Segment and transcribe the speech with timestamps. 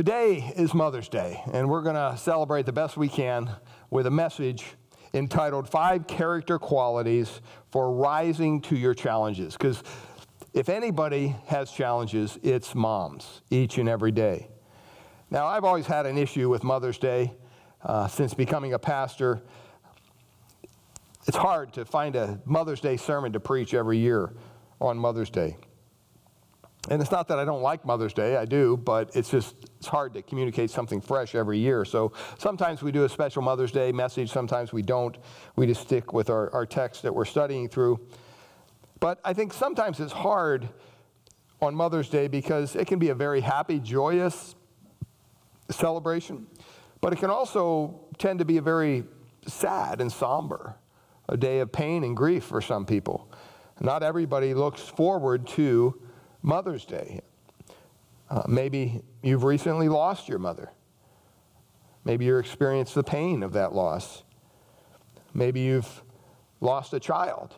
[0.00, 3.50] today is Mother's Day, and we're going to celebrate the best we can
[3.90, 4.64] with a message
[5.12, 9.52] entitled Five Character Qualities for Rising to Your Challenges.
[9.52, 9.82] Because
[10.54, 14.48] if anybody has challenges, it's moms each and every day.
[15.28, 17.34] Now, I've always had an issue with Mother's Day
[17.84, 19.42] uh, since becoming a pastor.
[21.26, 24.32] It's hard to find a Mother's Day sermon to preach every year
[24.80, 25.58] on Mother's Day.
[26.88, 29.86] And it's not that I don't like Mother's Day, I do, but it's just it's
[29.86, 31.84] hard to communicate something fresh every year.
[31.84, 35.16] So sometimes we do a special Mother's Day message, sometimes we don't.
[35.56, 38.00] We just stick with our, our text that we're studying through.
[38.98, 40.68] But I think sometimes it's hard
[41.60, 44.54] on Mother's Day because it can be a very happy, joyous
[45.70, 46.46] celebration,
[47.02, 49.04] but it can also tend to be a very
[49.46, 50.76] sad and somber,
[51.28, 53.30] a day of pain and grief for some people.
[53.80, 56.00] Not everybody looks forward to
[56.42, 57.20] Mother's Day.
[58.28, 60.70] Uh, maybe you've recently lost your mother.
[62.04, 64.22] Maybe you're experiencing the pain of that loss.
[65.34, 66.02] Maybe you've
[66.60, 67.56] lost a child.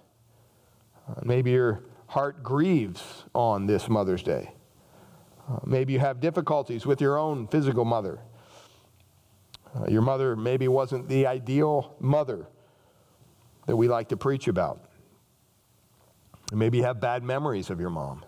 [1.08, 4.52] Uh, maybe your heart grieves on this Mother's Day.
[5.48, 8.20] Uh, maybe you have difficulties with your own physical mother.
[9.74, 12.46] Uh, your mother maybe wasn't the ideal mother
[13.66, 14.84] that we like to preach about.
[16.52, 18.24] Maybe you have bad memories of your mom.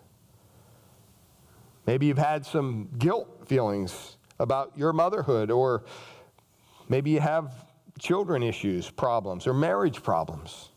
[1.87, 5.85] Maybe you've had some guilt feelings about your motherhood, or
[6.89, 7.53] maybe you have
[7.99, 10.71] children issues, problems, or marriage problems.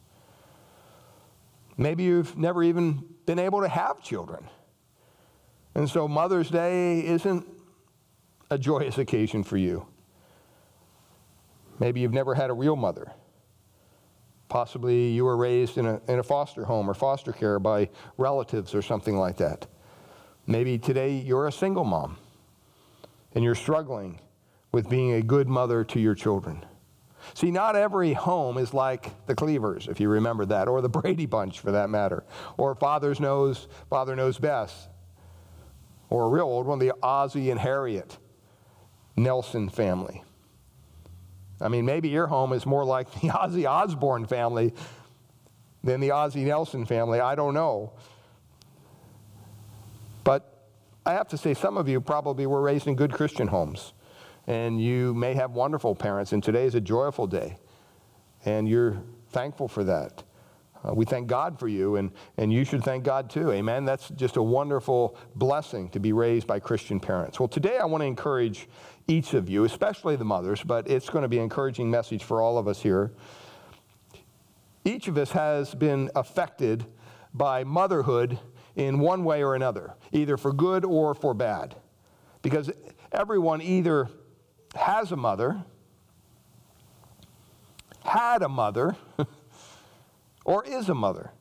[1.78, 4.48] Maybe you've never even been able to have children.
[5.76, 7.48] And so Mother's Day isn't
[8.50, 9.86] a joyous occasion for you.
[11.80, 13.12] Maybe you've never had a real mother.
[14.50, 18.74] Possibly you were raised in a, in a foster home or foster care by relatives
[18.74, 19.68] or something like that.
[20.48, 22.18] Maybe today you're a single mom
[23.36, 24.22] and you're struggling
[24.72, 26.66] with being a good mother to your children.
[27.34, 31.26] See, not every home is like the Cleavers, if you remember that, or the Brady
[31.26, 32.24] Bunch for that matter,
[32.58, 34.88] or Father's knows, Father knows best,
[36.10, 38.18] or a real old one, the Ozzie and Harriet
[39.18, 40.24] Nelson family.
[41.60, 44.74] I mean, maybe your home is more like the Ozzy Osbourne family
[45.84, 47.20] than the Ozzie Nelson family.
[47.20, 47.94] I don't know.
[50.28, 50.74] But
[51.06, 53.94] I have to say, some of you probably were raised in good Christian homes.
[54.46, 57.56] And you may have wonderful parents, and today is a joyful day.
[58.44, 60.24] And you're thankful for that.
[60.84, 63.54] Uh, we thank God for you, and, and you should thank God too.
[63.54, 63.86] Amen.
[63.86, 67.40] That's just a wonderful blessing to be raised by Christian parents.
[67.40, 68.68] Well, today I want to encourage
[69.08, 72.42] each of you, especially the mothers, but it's going to be an encouraging message for
[72.42, 73.14] all of us here.
[74.84, 76.86] Each of us has been affected
[77.34, 78.40] by motherhood
[78.78, 81.76] in one way or another, either for good or for bad.
[82.44, 82.72] Because
[83.12, 84.08] everyone either
[84.76, 85.64] has a mother,
[88.04, 88.96] had a mother,
[90.46, 91.32] or is a mother,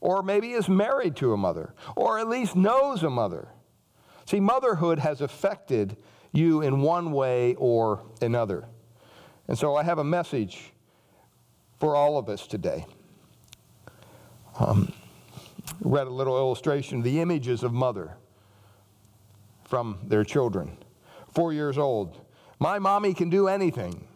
[0.00, 3.48] or maybe is married to a mother, or at least knows a mother.
[4.24, 5.98] See, motherhood has affected
[6.32, 8.64] you in one way or another.
[9.48, 10.72] And so I have a message
[11.78, 12.86] for all of us today.
[14.58, 14.93] Um,
[15.80, 18.16] read a little illustration the images of mother
[19.64, 20.76] from their children.
[21.32, 22.20] Four years old,
[22.58, 24.06] my mommy can do anything.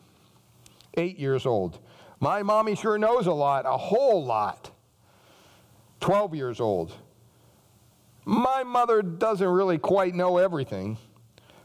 [0.95, 1.79] Eight years old,
[2.21, 4.71] my mommy sure knows a lot, a whole lot.
[6.00, 6.93] 12 years old,
[8.25, 10.99] my mother doesn't really quite know everything.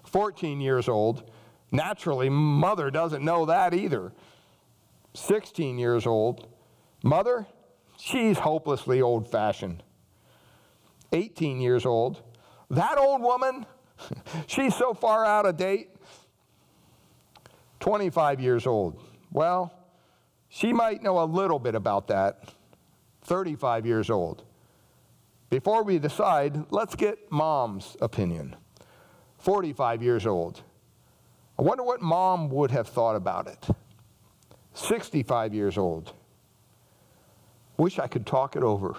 [0.06, 1.30] 14 years old,
[1.72, 4.12] naturally, mother doesn't know that either.
[5.14, 6.48] 16 years old,
[7.04, 7.46] mother,
[8.04, 9.82] she's hopelessly old fashioned.
[11.14, 12.22] 18 years old,
[12.70, 13.66] that old woman,
[14.48, 15.90] she's so far out of date.
[17.80, 19.00] 25 years old.
[19.32, 19.74] Well,
[20.50, 22.54] she might know a little bit about that.
[23.24, 24.44] 35 years old.
[25.50, 28.56] Before we decide, let's get mom's opinion.
[29.38, 30.62] 45 years old.
[31.60, 33.68] I wonder what mom would have thought about it.
[34.74, 36.14] 65 years old.
[37.84, 38.96] Wish I could talk it over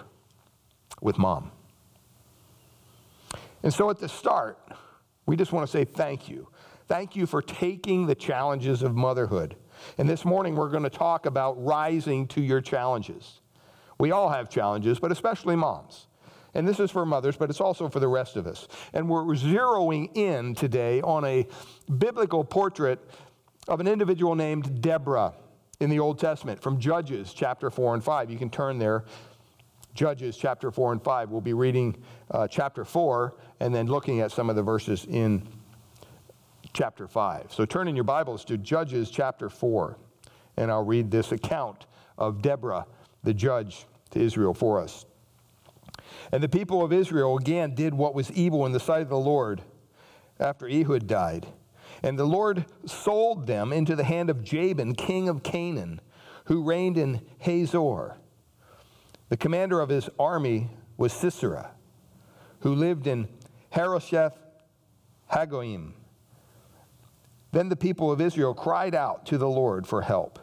[1.01, 1.49] with mom.
[3.63, 4.59] And so at the start,
[5.25, 6.49] we just want to say thank you.
[6.87, 9.55] Thank you for taking the challenges of motherhood.
[9.97, 13.41] And this morning, we're going to talk about rising to your challenges.
[13.97, 16.05] We all have challenges, but especially moms.
[16.53, 18.67] And this is for mothers, but it's also for the rest of us.
[18.93, 21.47] And we're zeroing in today on a
[21.97, 22.99] biblical portrait
[23.67, 25.33] of an individual named Deborah
[25.79, 28.31] in the Old Testament from Judges chapter 4 and 5.
[28.31, 29.03] You can turn there.
[29.93, 31.29] Judges chapter 4 and 5.
[31.29, 31.95] We'll be reading
[32.31, 35.47] uh, chapter 4 and then looking at some of the verses in
[36.73, 37.53] chapter 5.
[37.53, 39.97] So turn in your Bibles to Judges chapter 4,
[40.57, 41.85] and I'll read this account
[42.17, 42.85] of Deborah,
[43.23, 45.05] the judge to Israel, for us.
[46.31, 49.17] And the people of Israel again did what was evil in the sight of the
[49.17, 49.61] Lord
[50.39, 51.47] after Ehud died.
[52.05, 55.99] And the Lord sold them into the hand of Jabin, king of Canaan,
[56.45, 58.17] who reigned in Hazor.
[59.29, 61.71] The commander of his army was Sisera,
[62.59, 63.27] who lived in
[63.71, 64.37] Harosheth
[65.31, 65.93] Hagoyim.
[67.51, 70.37] Then the people of Israel cried out to the Lord for help.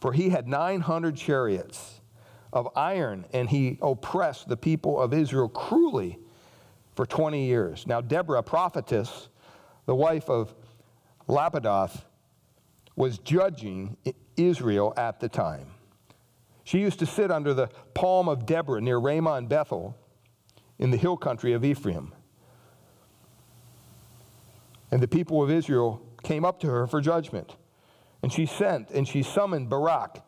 [0.00, 2.00] For he had 900 chariots
[2.52, 6.18] of iron, and he oppressed the people of Israel cruelly
[6.96, 7.86] for 20 years.
[7.86, 9.28] Now, Deborah, prophetess,
[9.86, 10.54] the wife of
[11.28, 12.04] Lapidoth,
[12.94, 13.96] was judging
[14.36, 15.68] Israel at the time.
[16.64, 19.96] She used to sit under the palm of Deborah near Ramah and Bethel
[20.78, 22.12] in the hill country of Ephraim.
[24.90, 27.56] And the people of Israel came up to her for judgment.
[28.22, 30.24] And she sent and she summoned Barak,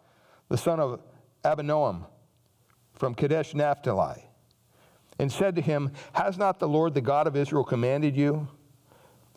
[0.49, 1.01] the son of
[1.45, 2.07] Abinoam,
[2.93, 4.25] from Kadesh Naphtali,
[5.19, 8.49] and said to him, Has not the Lord, the God of Israel, commanded you?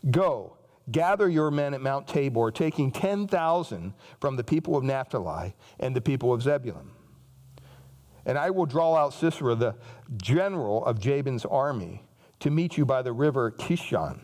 [0.09, 0.57] Go,
[0.91, 6.01] gather your men at Mount Tabor, taking 10,000 from the people of Naphtali and the
[6.01, 6.91] people of Zebulun.
[8.25, 9.75] And I will draw out Sisera, the
[10.17, 12.03] general of Jabin's army,
[12.39, 14.21] to meet you by the river Kishon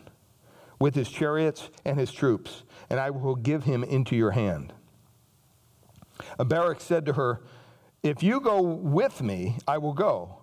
[0.80, 4.72] with his chariots and his troops, and I will give him into your hand.
[6.38, 7.42] Barak said to her,
[8.02, 10.42] If you go with me, I will go.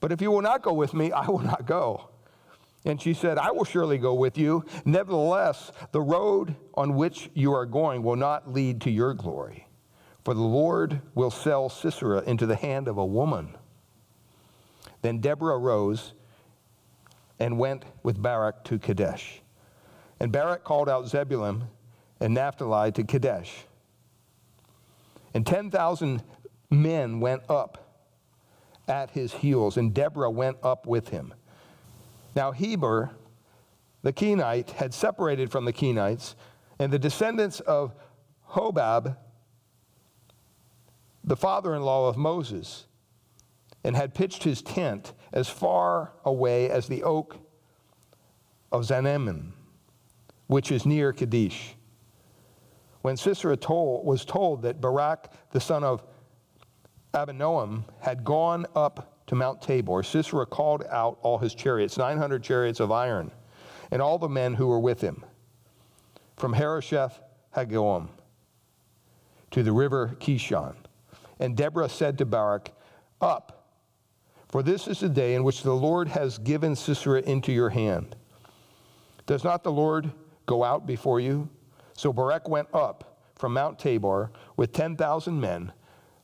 [0.00, 2.10] But if you will not go with me, I will not go.
[2.84, 4.64] And she said, I will surely go with you.
[4.84, 9.66] Nevertheless, the road on which you are going will not lead to your glory,
[10.24, 13.56] for the Lord will sell Sisera into the hand of a woman.
[15.02, 16.12] Then Deborah rose
[17.38, 19.42] and went with Barak to Kadesh.
[20.20, 21.64] And Barak called out Zebulun
[22.20, 23.64] and Naphtali to Kadesh.
[25.34, 26.22] And 10,000
[26.70, 28.02] men went up
[28.88, 31.34] at his heels, and Deborah went up with him.
[32.34, 33.10] Now, Heber,
[34.02, 36.34] the Kenite, had separated from the Kenites,
[36.78, 37.94] and the descendants of
[38.50, 39.16] Hobab,
[41.24, 42.86] the father in law of Moses,
[43.84, 47.36] and had pitched his tent as far away as the oak
[48.70, 49.52] of Zaanannim,
[50.46, 51.74] which is near Kadesh.
[53.02, 56.02] When Sisera told, was told that Barak, the son of
[57.14, 62.80] Abinoam, had gone up to Mount Tabor, Sisera called out all his chariots, 900 chariots
[62.80, 63.30] of iron,
[63.90, 65.24] and all the men who were with him,
[66.36, 67.20] from Harosheth
[67.54, 68.08] Hagoyim
[69.50, 70.74] to the river Kishon.
[71.38, 72.70] And Deborah said to Barak,
[73.20, 73.74] Up,
[74.48, 78.16] for this is the day in which the Lord has given Sisera into your hand.
[79.26, 80.10] Does not the Lord
[80.46, 81.50] go out before you?
[81.92, 85.72] So Barak went up from Mount Tabor with 10,000 men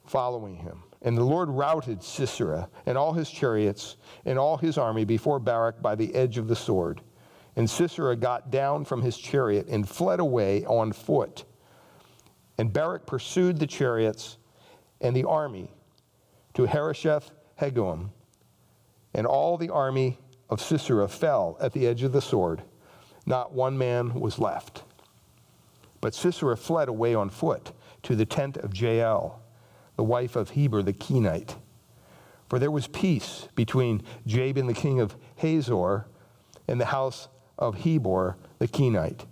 [0.06, 0.83] following him.
[1.04, 5.80] And the Lord routed Sisera and all his chariots and all his army before Barak
[5.80, 7.02] by the edge of the sword.
[7.56, 11.44] And Sisera got down from his chariot and fled away on foot.
[12.58, 14.38] And Barak pursued the chariots
[15.00, 15.70] and the army
[16.54, 17.30] to Harosheth
[17.60, 18.10] Hagoyim,
[19.12, 20.18] and all the army
[20.48, 22.62] of Sisera fell at the edge of the sword.
[23.26, 24.84] Not one man was left.
[26.00, 27.72] But Sisera fled away on foot
[28.04, 29.40] to the tent of Jael,
[29.96, 31.56] the wife of Heber the Kenite.
[32.48, 36.06] For there was peace between Jabin the king of Hazor
[36.68, 39.26] and the house of Heber the Kenite.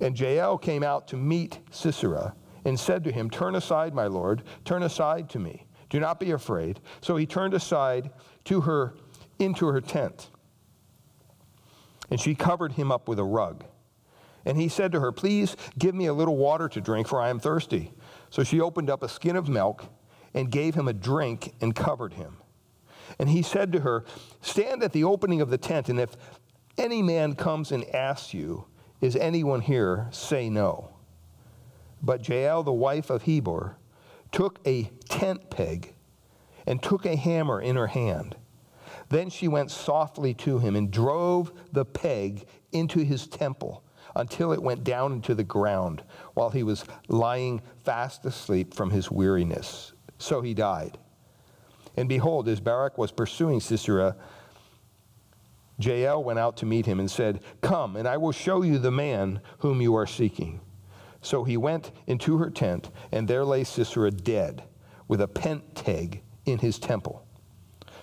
[0.00, 4.42] And Jael came out to meet Sisera and said to him, Turn aside, my lord,
[4.64, 5.66] turn aside to me.
[5.90, 6.80] Do not be afraid.
[7.00, 8.10] So he turned aside
[8.44, 8.94] to her
[9.38, 10.30] into her tent.
[12.10, 13.64] And she covered him up with a rug.
[14.44, 17.30] And he said to her, Please give me a little water to drink, for I
[17.30, 17.92] am thirsty.
[18.34, 19.84] So she opened up a skin of milk
[20.34, 22.38] and gave him a drink and covered him.
[23.16, 24.04] And he said to her,
[24.40, 26.16] Stand at the opening of the tent, and if
[26.76, 28.66] any man comes and asks you,
[29.00, 30.08] Is anyone here?
[30.10, 30.96] say no.
[32.02, 33.76] But Jael, the wife of Heber,
[34.32, 35.94] took a tent peg
[36.66, 38.34] and took a hammer in her hand.
[39.10, 43.83] Then she went softly to him and drove the peg into his temple
[44.16, 46.02] until it went down into the ground
[46.34, 49.92] while he was lying fast asleep from his weariness.
[50.18, 50.98] So he died.
[51.96, 54.16] And behold, as Barak was pursuing Sisera,
[55.78, 58.90] Jael went out to meet him and said, Come, and I will show you the
[58.90, 60.60] man whom you are seeking.
[61.20, 64.64] So he went into her tent, and there lay Sisera dead,
[65.08, 67.26] with a penteg in his temple.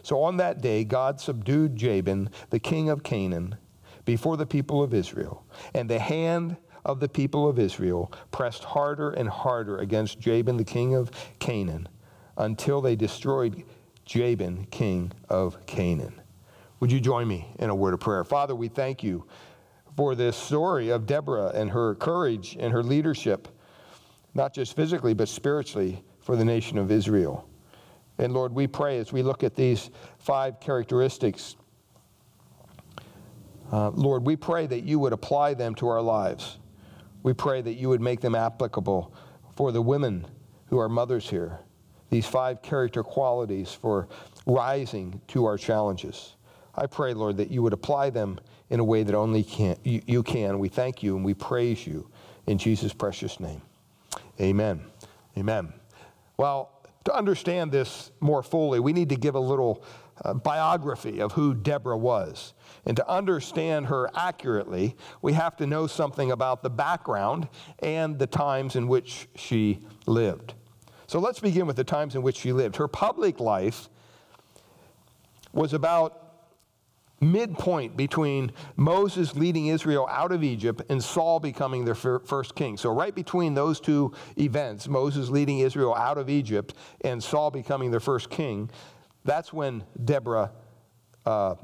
[0.04, 3.58] So on that day, God subdued Jabin, the king of Canaan,
[4.06, 5.46] before the people of Israel.
[5.74, 10.64] And the hand of the people of Israel pressed harder and harder against Jabin, the
[10.64, 11.88] king of Canaan,
[12.38, 13.64] until they destroyed
[14.06, 16.22] Jabin, king of Canaan.
[16.80, 18.24] Would you join me in a word of prayer?
[18.24, 19.28] Father, we thank you
[19.96, 23.48] for this story of Deborah and her courage and her leadership,
[24.34, 27.48] not just physically, but spiritually for the nation of Israel.
[28.18, 31.56] And Lord, we pray as we look at these five characteristics,
[33.72, 36.58] uh, Lord, we pray that you would apply them to our lives.
[37.24, 39.14] We pray that you would make them applicable
[39.56, 40.28] for the women
[40.68, 41.60] who are mothers here.
[42.10, 44.10] These five character qualities for
[44.46, 46.36] rising to our challenges.
[46.76, 50.02] I pray, Lord, that you would apply them in a way that only can, you,
[50.06, 50.60] you can.
[50.60, 52.10] We thank you and we praise you
[52.48, 53.62] in Jesus' precious name.
[54.40, 54.82] Amen.
[55.38, 55.74] Amen.
[56.38, 56.72] Well,
[57.06, 59.84] to understand this more fully, we need to give a little
[60.24, 62.54] uh, biography of who Deborah was.
[62.86, 67.48] And to understand her accurately, we have to know something about the background
[67.80, 70.54] and the times in which she lived.
[71.08, 72.78] So let's begin with the times in which she lived.
[72.78, 73.90] Her public life
[75.54, 76.22] was about
[77.20, 82.78] midpoint between Moses leading Israel out of Egypt and Saul becoming their first king.
[82.78, 87.92] So, right between those two events, Moses leading Israel out of Egypt and Saul becoming
[87.92, 88.70] their first king,
[89.24, 90.52] that's when Deborah
[91.26, 91.56] uh,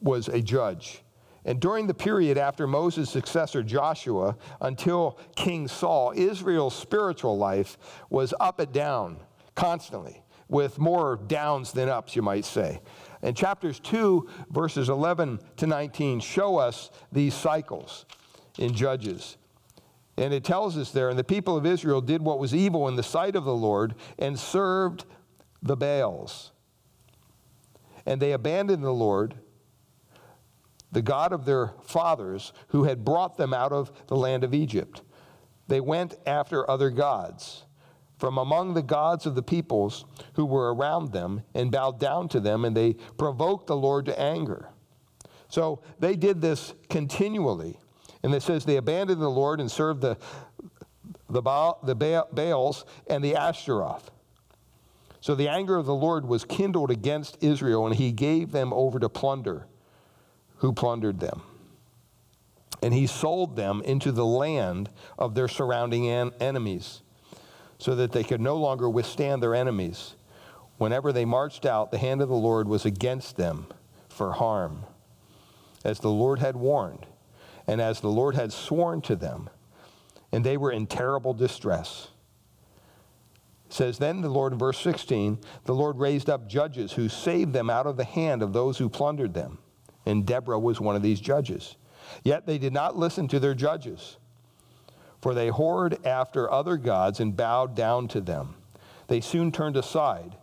[0.00, 1.02] was a judge.
[1.44, 7.78] And during the period after Moses' successor Joshua until King Saul, Israel's spiritual life
[8.10, 9.18] was up and down
[9.54, 12.80] constantly, with more downs than ups, you might say.
[13.22, 18.06] And chapters 2, verses 11 to 19 show us these cycles
[18.58, 19.36] in Judges.
[20.16, 22.96] And it tells us there, and the people of Israel did what was evil in
[22.96, 25.04] the sight of the Lord and served
[25.62, 26.52] the Baals.
[28.06, 29.34] And they abandoned the Lord,
[30.92, 35.02] the God of their fathers, who had brought them out of the land of Egypt.
[35.68, 37.64] They went after other gods
[38.18, 42.40] from among the gods of the peoples who were around them and bowed down to
[42.40, 44.70] them, and they provoked the Lord to anger.
[45.48, 47.78] So they did this continually.
[48.22, 50.16] And it says they abandoned the Lord and served the,
[51.28, 54.10] the, Baal, the Baals and the Ashtaroth.
[55.20, 58.98] So the anger of the Lord was kindled against Israel, and he gave them over
[58.98, 59.66] to plunder,
[60.58, 61.42] who plundered them.
[62.82, 67.02] And he sold them into the land of their surrounding an- enemies
[67.78, 70.14] so that they could no longer withstand their enemies.
[70.78, 73.66] Whenever they marched out, the hand of the Lord was against them
[74.08, 74.84] for harm,
[75.84, 77.06] as the Lord had warned,
[77.66, 79.48] and as the Lord had sworn to them,
[80.32, 82.08] and they were in terrible distress.
[83.66, 87.52] It says then the Lord in verse 16, the Lord raised up judges who saved
[87.52, 89.58] them out of the hand of those who plundered them.
[90.04, 91.76] And Deborah was one of these judges.
[92.22, 94.18] Yet they did not listen to their judges
[95.26, 98.54] for they whored after other gods and bowed down to them.
[99.08, 100.36] They soon turned aside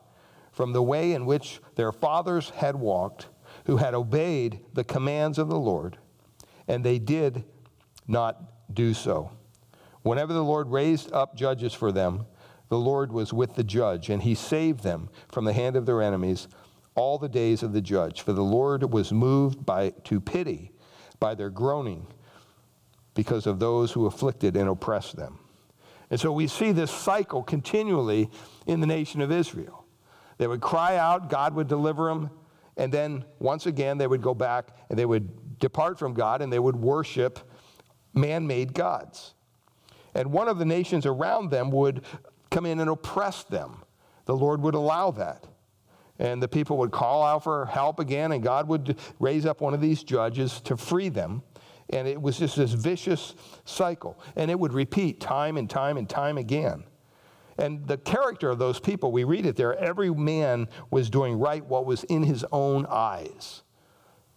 [0.52, 3.28] from the way in which their fathers had walked,
[3.66, 5.98] who had obeyed the commands of the Lord,
[6.68, 7.44] and they did
[8.08, 9.32] not do so.
[10.02, 12.26] Whenever the Lord raised up judges for them,
[12.74, 16.02] the Lord was with the judge, and he saved them from the hand of their
[16.02, 16.48] enemies
[16.96, 18.22] all the days of the judge.
[18.22, 20.72] For the Lord was moved by, to pity
[21.20, 22.08] by their groaning
[23.14, 25.38] because of those who afflicted and oppressed them.
[26.10, 28.32] And so we see this cycle continually
[28.66, 29.86] in the nation of Israel.
[30.40, 32.32] They would cry out, God would deliver them,
[32.76, 36.52] and then once again they would go back and they would depart from God and
[36.52, 37.40] they would worship
[38.16, 39.36] man made gods.
[40.16, 42.04] And one of the nations around them would
[42.54, 43.84] come in and oppress them.
[44.26, 45.46] The Lord would allow that.
[46.20, 49.74] And the people would call out for help again, and God would raise up one
[49.74, 51.42] of these judges to free them
[51.90, 54.20] And it was just this vicious cycle.
[54.36, 56.84] And it would repeat time and time and time again.
[57.58, 61.64] And the character of those people, we read it there, every man was doing right
[61.64, 63.62] what was in his own eyes.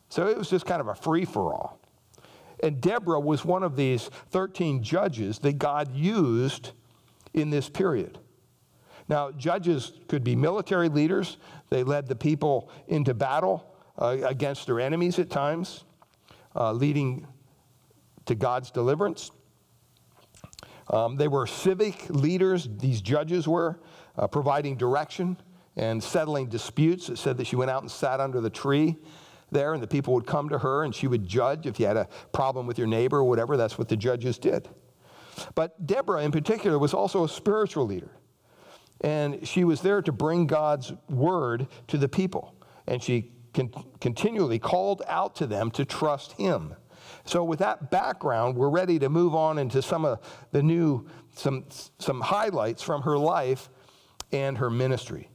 [0.08, 1.80] So it was just kind of a free for all.
[2.62, 6.72] And Deborah was one of these 13 judges that God used
[7.36, 8.18] in this period.
[9.08, 11.36] Now, judges could be military leaders,
[11.70, 15.84] they led the people into battle uh, against their enemies at times,
[16.56, 17.26] uh, leading
[18.24, 19.30] to God's deliverance.
[20.88, 23.80] Um, they were civic leaders, these judges were,
[24.16, 25.36] uh, providing direction
[25.76, 27.08] and settling disputes.
[27.08, 28.96] It said that she went out and sat under the tree
[29.50, 31.96] there, and the people would come to her and she would judge if you had
[31.96, 33.56] a problem with your neighbor or whatever.
[33.56, 34.68] That's what the judges did.
[35.54, 38.10] But Deborah, in particular, was also a spiritual leader.
[39.02, 42.54] And she was there to bring God's word to the people.
[42.86, 46.74] And she con- continually called out to them to trust him.
[47.24, 50.20] So, with that background, we're ready to move on into some of
[50.52, 51.64] the new, some,
[51.98, 53.68] some highlights from her life
[54.32, 55.30] and her ministry.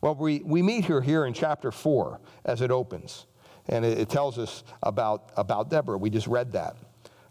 [0.00, 3.26] Well, we, we meet her here in chapter 4 as it opens,
[3.68, 5.96] and it, it tells us about, about Deborah.
[5.96, 6.76] We just read that.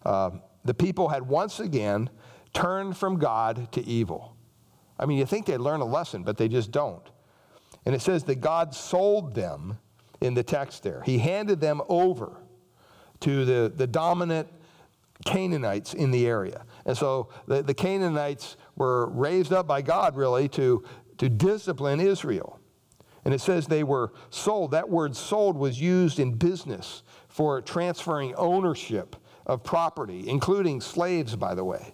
[0.03, 0.31] Uh,
[0.65, 2.09] the people had once again
[2.53, 4.35] turned from God to evil.
[4.99, 7.03] I mean, you think they'd learn a lesson, but they just don't.
[7.85, 9.77] And it says that God sold them
[10.21, 11.01] in the text there.
[11.03, 12.37] He handed them over
[13.21, 14.47] to the, the dominant
[15.25, 16.65] Canaanites in the area.
[16.85, 20.83] And so the, the Canaanites were raised up by God, really, to,
[21.17, 22.59] to discipline Israel.
[23.25, 24.71] And it says they were sold.
[24.71, 31.55] That word sold was used in business for transferring ownership of property, including slaves, by
[31.55, 31.93] the way.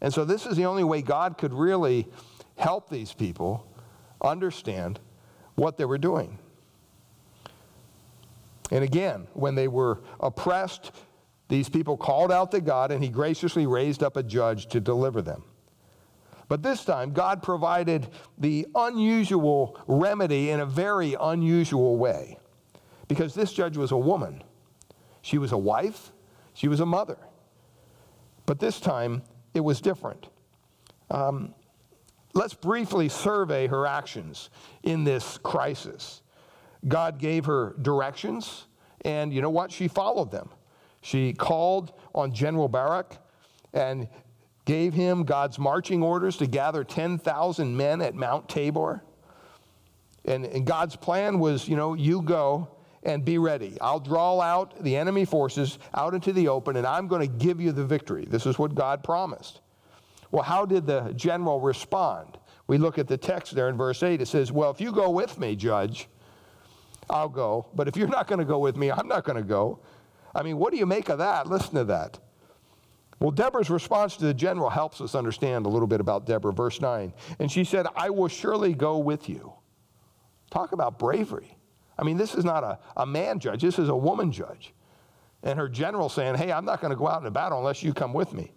[0.00, 2.06] And so this is the only way God could really
[2.56, 3.66] help these people
[4.22, 5.00] understand
[5.54, 6.38] what they were doing.
[8.70, 10.90] And again, when they were oppressed,
[11.48, 15.22] these people called out to God, and He graciously raised up a judge to deliver
[15.22, 15.44] them.
[16.48, 22.38] But this time, God provided the unusual remedy in a very unusual way.
[23.08, 24.42] Because this judge was a woman.
[25.22, 26.12] She was a wife,
[26.56, 27.18] she was a mother.
[28.46, 30.28] But this time, it was different.
[31.10, 31.54] Um,
[32.32, 34.48] let's briefly survey her actions
[34.82, 36.22] in this crisis.
[36.88, 38.66] God gave her directions,
[39.04, 39.70] and you know what?
[39.70, 40.48] She followed them.
[41.02, 43.18] She called on General Barak
[43.74, 44.08] and
[44.64, 49.02] gave him God's marching orders to gather 10,000 men at Mount Tabor.
[50.24, 52.68] And, and, God's plan was, you know, you go
[53.06, 53.78] and be ready.
[53.80, 57.60] I'll draw out the enemy forces out into the open, and I'm going to give
[57.60, 58.26] you the victory.
[58.28, 59.60] This is what God promised.
[60.32, 62.36] Well, how did the general respond?
[62.66, 64.20] We look at the text there in verse 8.
[64.20, 66.08] It says, Well, if you go with me, judge,
[67.08, 67.68] I'll go.
[67.74, 69.78] But if you're not going to go with me, I'm not going to go.
[70.34, 71.46] I mean, what do you make of that?
[71.46, 72.18] Listen to that.
[73.20, 76.52] Well, Deborah's response to the general helps us understand a little bit about Deborah.
[76.52, 77.14] Verse 9.
[77.38, 79.52] And she said, I will surely go with you.
[80.50, 81.55] Talk about bravery.
[81.98, 84.74] I mean, this is not a, a man judge, this is a woman judge.
[85.42, 87.82] And her general saying, Hey, I'm not going to go out in a battle unless
[87.82, 88.52] you come with me.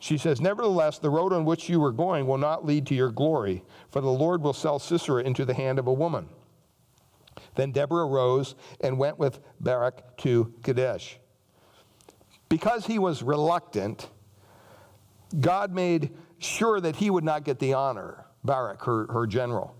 [0.00, 3.10] She says, Nevertheless, the road on which you were going will not lead to your
[3.10, 6.28] glory, for the Lord will sell Sisera into the hand of a woman.
[7.54, 11.18] Then Deborah rose and went with Barak to Kadesh.
[12.48, 14.08] Because he was reluctant,
[15.38, 19.76] God made sure that he would not get the honor, Barak, her, her general.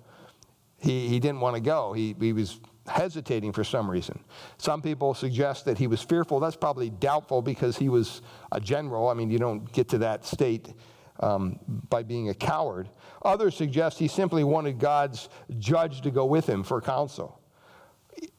[0.79, 1.93] He, he didn't want to go.
[1.93, 4.19] He, he was hesitating for some reason.
[4.59, 6.41] Some people suggest that he was fearful.
[6.41, 9.09] That's probably doubtful because he was a general.
[9.09, 10.73] I mean, you don't get to that state
[11.21, 12.89] um, by being a coward.
[13.23, 17.41] Others suggest he simply wanted God's judge to go with him for counsel.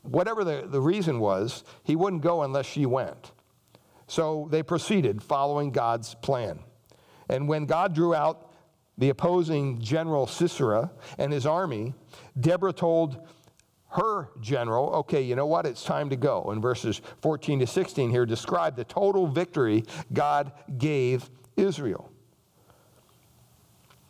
[0.01, 3.33] Whatever the, the reason was, he wouldn't go unless she went.
[4.07, 6.59] So they proceeded following God's plan.
[7.29, 8.48] And when God drew out
[8.99, 11.93] the opposing general Sisera and his army,
[12.39, 13.25] Deborah told
[13.91, 15.65] her general, okay, you know what?
[15.65, 16.51] It's time to go.
[16.51, 22.11] In verses 14 to 16 here, describe the total victory God gave Israel.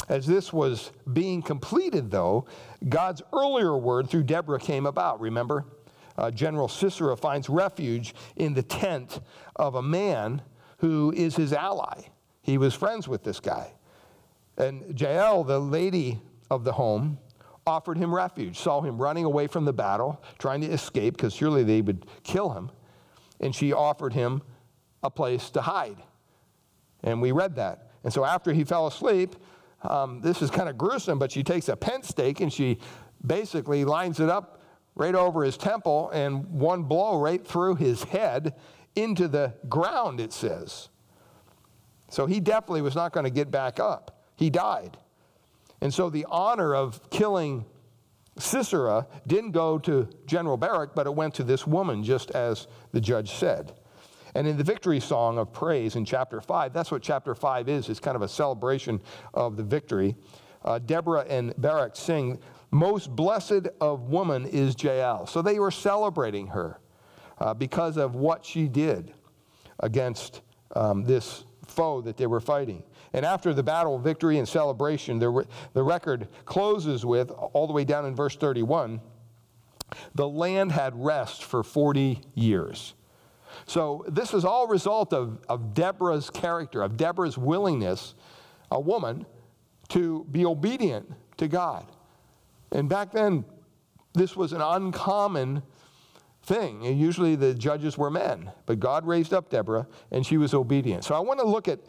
[0.10, 2.46] As this was being completed, though,
[2.90, 5.66] God's earlier word through Deborah came about, remember?
[6.18, 9.22] Uh, General Sisera finds refuge in the tent
[9.56, 10.42] of a man
[10.80, 12.02] who is his ally.
[12.42, 13.74] He was friends with this guy.
[14.60, 16.20] And Jael, the lady
[16.52, 17.18] of the home,
[17.66, 21.64] offered him refuge, saw him running away from the battle, trying to escape because surely
[21.64, 22.70] they would kill him.
[23.40, 24.42] And she offered him
[25.04, 25.98] a place to hide.
[27.04, 27.92] And we read that.
[28.04, 29.36] And so after he fell asleep,
[29.84, 32.80] um, this is kind of gruesome, but she takes a pent stake and she
[33.26, 34.62] basically lines it up
[34.96, 38.56] right over his temple and one blow right through his head
[38.96, 40.90] into the ground, it says.
[42.10, 44.19] So he definitely was not going to get back up.
[44.40, 44.98] He died.
[45.82, 47.66] And so the honor of killing
[48.38, 53.02] Sisera didn't go to General Barak, but it went to this woman, just as the
[53.02, 53.74] judge said.
[54.36, 57.90] And in the victory song of praise in chapter 5, that's what chapter 5 is.
[57.90, 59.02] It's kind of a celebration
[59.34, 60.16] of the victory.
[60.64, 62.40] Uh, Deborah and Barak sing,
[62.72, 65.28] Most blessed of woman is Jael.
[65.28, 66.80] So they were celebrating her
[67.40, 69.12] uh, because of what she did
[69.82, 70.44] against
[70.78, 72.84] um, this foe that they were fighting.
[73.14, 77.84] And after the battle, victory, and celebration, the, the record closes with, all the way
[77.84, 79.02] down in verse 31,
[80.14, 82.94] the land had rest for 40 years.
[83.66, 88.16] So this is all result of, of Deborah's character, of Deborah's willingness,
[88.72, 89.26] a woman,
[89.90, 91.86] to be obedient to God.
[92.72, 93.46] And back then,
[94.14, 95.64] this was an uncommon
[96.44, 96.84] thing.
[96.84, 101.04] Usually the judges were men, but God raised up Deborah, and she was obedient.
[101.04, 101.80] So I want to look at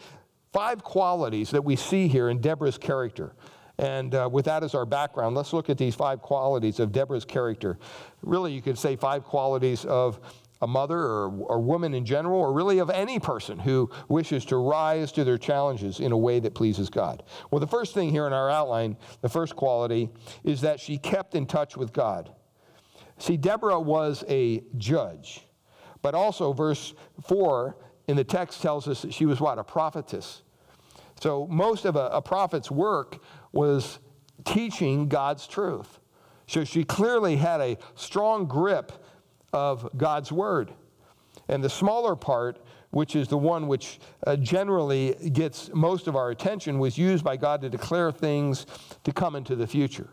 [0.52, 3.34] five qualities that we see here in Deborah's character.
[3.78, 7.24] And uh, with that as our background, let's look at these five qualities of Deborah's
[7.24, 7.78] character.
[8.22, 10.20] Really, you could say five qualities of
[10.60, 14.56] a mother or, a woman in general, or really of any person who wishes to
[14.56, 17.22] rise to their challenges in a way that pleases God.
[17.50, 20.10] Well, the first thing here in our outline, the first quality,
[20.44, 22.30] is that she kept in touch with God.
[23.18, 25.46] See, Deborah was a judge,
[26.02, 26.94] but also verse
[27.26, 27.76] 4
[28.08, 29.58] in the text tells us that she was what?
[29.58, 30.42] A prophetess.
[31.20, 33.98] So most of a, a prophet's work was
[34.44, 36.00] teaching God's truth.
[36.46, 38.92] So she clearly had a strong grip
[39.52, 40.72] of God's word.
[41.48, 46.30] And the smaller part, which is the one which uh, generally gets most of our
[46.30, 48.66] attention, was used by God to declare things
[49.04, 50.08] to come into the future.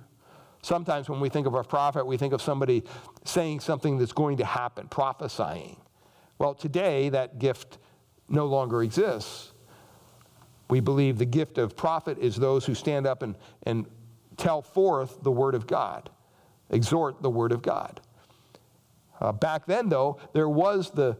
[0.62, 2.84] Sometimes when we think of a prophet, we think of somebody
[3.23, 5.78] saying something that's going to happen, prophesying.
[6.39, 7.78] Well, today that gift
[8.30, 9.54] no longer exists.
[10.69, 13.86] We believe the gift of prophet is those who stand up and, and
[14.36, 16.10] tell forth the word of God,
[16.69, 18.02] exhort the word of God.
[19.19, 21.17] Uh, back then, though, there was the,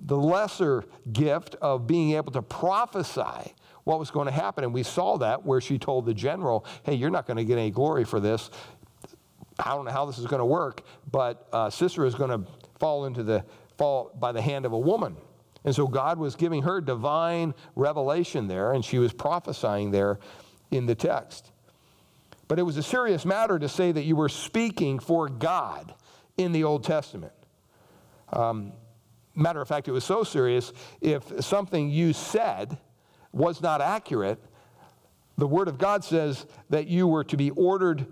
[0.00, 4.64] the lesser gift of being able to prophesy what was going to happen.
[4.64, 7.56] And we saw that where she told the general, hey, you're not going to get
[7.56, 8.50] any glory for this.
[9.60, 12.50] I don't know how this is going to work, but uh, Sisera is going to
[12.80, 13.44] fall into the
[13.76, 15.16] fall by the hand of a woman.
[15.64, 20.18] And so God was giving her divine revelation there, and she was prophesying there
[20.70, 21.50] in the text.
[22.48, 25.94] But it was a serious matter to say that you were speaking for God
[26.36, 27.32] in the Old Testament.
[28.32, 28.72] Um,
[29.34, 32.78] matter of fact, it was so serious, if something you said
[33.32, 34.38] was not accurate,
[35.36, 38.06] the Word of God says that you were to be ordered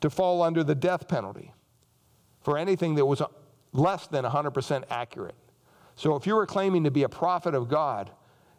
[0.00, 1.52] to fall under the death penalty
[2.40, 3.22] for anything that was
[3.72, 5.34] less than 100% accurate.
[5.94, 8.10] So if you were claiming to be a prophet of God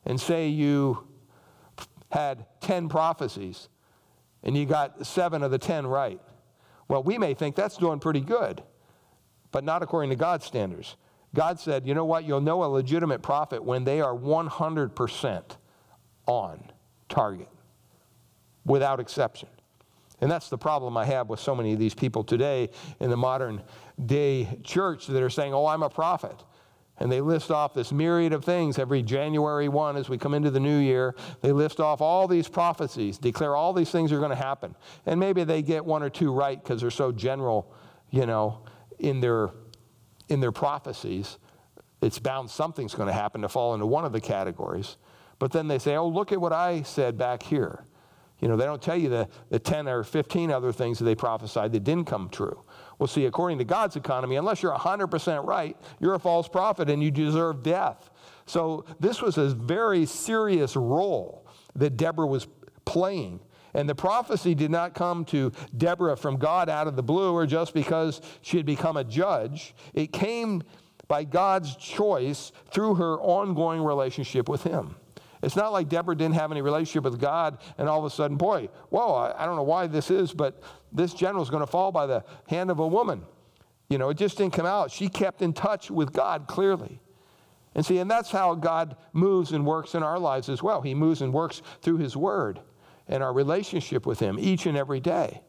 [0.06, 1.08] and say you
[2.12, 3.70] had 10 prophecies
[4.44, 6.22] and you got seven of the 10 right,
[6.88, 8.62] well, we may think that's doing pretty good,
[9.52, 10.98] but not according to God's standards.
[11.34, 12.26] God said, you know what?
[12.26, 15.44] You'll know a legitimate prophet when they are 100%
[16.26, 16.72] on
[17.08, 17.48] target,
[18.66, 19.48] without exception.
[20.20, 22.70] And that's the problem I have with so many of these people today
[23.00, 23.64] in the modern
[24.06, 26.44] day church that are saying, oh, I'm a prophet.
[26.98, 30.52] And they list off this myriad of things every January 1 as we come into
[30.52, 31.16] the new year.
[31.42, 34.76] They list off all these prophecies, declare all these things are going to happen.
[35.08, 37.74] And maybe they get one or two right because they're so general,
[38.12, 38.66] you know,
[39.00, 39.50] in their,
[40.30, 41.40] in their prophecies.
[42.04, 44.98] It's bound something's going to happen to fall into one of the categories.
[45.40, 47.84] But then they say, oh, look at what I said back here.
[48.42, 51.16] You know, they don't tell you the, the 10 or 15 other things that they
[51.16, 52.64] prophesied that didn't come true.
[52.98, 57.02] Well, see, according to God's economy, unless you're 100% right, you're a false prophet and
[57.04, 58.10] you deserve death.
[58.48, 62.48] So this was a very serious role that Deborah was
[62.86, 63.40] playing.
[63.74, 67.46] And the prophecy did not come to Deborah from God out of the blue or
[67.46, 69.74] just because she had become a judge.
[69.94, 70.64] It came
[71.08, 74.96] by God's choice through her ongoing relationship with Him.
[75.42, 78.38] It's not like Deborah didn't have any relationship with God and all of a sudden,
[78.38, 81.72] boy, whoa, I, I don't know why this is, but this general is going to
[81.72, 83.24] fall by the hand of a woman.
[83.90, 84.92] You know, it just didn't come out.
[84.92, 87.02] She kept in touch with God clearly.
[87.74, 90.82] And see, and that's how God moves and works in our lives as well.
[90.82, 92.60] He moves and works through His Word
[93.08, 95.42] and our relationship with Him each and every day.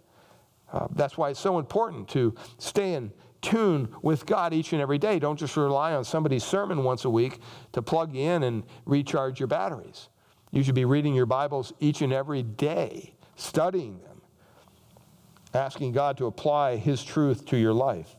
[0.72, 4.98] Uh, that's why it's so important to stay in tune with God each and every
[4.98, 5.18] day.
[5.18, 7.40] Don't just rely on somebody's sermon once a week
[7.72, 10.08] to plug you in and recharge your batteries.
[10.50, 14.22] You should be reading your Bibles each and every day, studying them,
[15.52, 18.16] asking God to apply His truth to your life.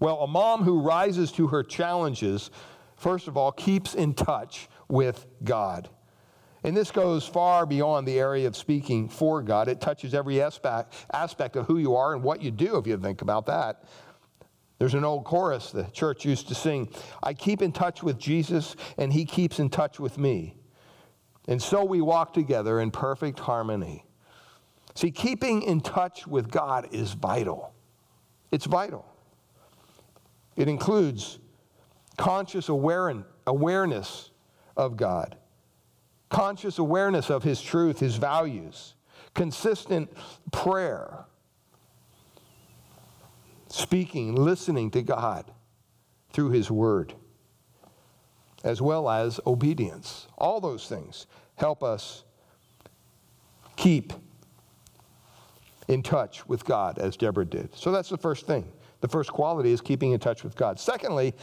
[0.00, 2.50] Well, a mom who rises to her challenges,
[2.96, 5.88] first of all, keeps in touch with God.
[6.68, 9.68] And this goes far beyond the area of speaking for God.
[9.68, 12.98] It touches every aspect, aspect of who you are and what you do, if you
[12.98, 13.84] think about that.
[14.78, 18.76] There's an old chorus the church used to sing I keep in touch with Jesus,
[18.98, 20.58] and he keeps in touch with me.
[21.46, 24.04] And so we walk together in perfect harmony.
[24.94, 27.72] See, keeping in touch with God is vital.
[28.50, 29.10] It's vital.
[30.54, 31.38] It includes
[32.18, 34.30] conscious awareness
[34.76, 35.38] of God
[36.28, 38.94] conscious awareness of His truth, His values,
[39.34, 40.10] consistent
[40.52, 41.24] prayer,
[43.68, 45.50] speaking, listening to God
[46.32, 47.14] through His Word,
[48.64, 50.28] as well as obedience.
[50.36, 52.24] All those things help us
[53.76, 54.12] keep
[55.88, 57.74] in touch with God as Deborah did.
[57.74, 58.70] So that's the first thing.
[59.00, 60.78] The first quality is keeping in touch with God.
[60.78, 61.34] Secondly,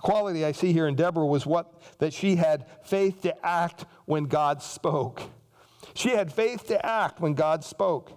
[0.00, 4.24] quality I see here in Deborah was what that she had faith to act when
[4.24, 5.22] God spoke.
[5.94, 8.12] She had faith to act when God spoke.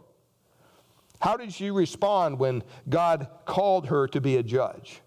[1.22, 5.02] How did she respond when God called her to be a judge?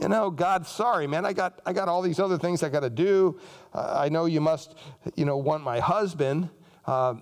[0.00, 2.80] You know, God, sorry, man, I got, I got all these other things I got
[2.80, 3.38] to do.
[3.74, 4.74] Uh, I know you must,
[5.16, 6.48] you know, want my husband
[6.86, 7.14] uh,